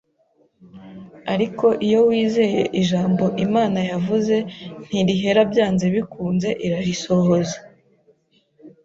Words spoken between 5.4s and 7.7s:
byanze bikunze irarisohoza.